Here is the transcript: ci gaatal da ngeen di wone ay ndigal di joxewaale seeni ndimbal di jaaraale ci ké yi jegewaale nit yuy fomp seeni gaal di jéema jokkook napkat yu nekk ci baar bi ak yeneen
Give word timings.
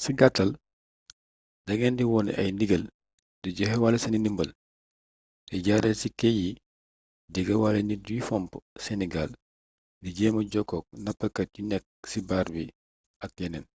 ci 0.00 0.10
gaatal 0.18 0.50
da 1.66 1.72
ngeen 1.74 1.96
di 1.96 2.04
wone 2.12 2.32
ay 2.40 2.50
ndigal 2.52 2.84
di 3.42 3.48
joxewaale 3.56 3.98
seeni 4.00 4.18
ndimbal 4.20 4.50
di 5.48 5.56
jaaraale 5.64 6.00
ci 6.00 6.08
ké 6.18 6.28
yi 6.38 6.50
jegewaale 7.32 7.80
nit 7.82 8.02
yuy 8.08 8.22
fomp 8.28 8.50
seeni 8.84 9.06
gaal 9.14 9.30
di 10.02 10.08
jéema 10.16 10.40
jokkook 10.52 10.86
napkat 11.04 11.48
yu 11.56 11.62
nekk 11.70 11.84
ci 12.10 12.18
baar 12.28 12.46
bi 12.54 12.64
ak 13.24 13.32
yeneen 13.40 13.66